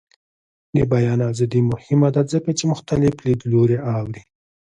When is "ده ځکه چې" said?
2.15-2.63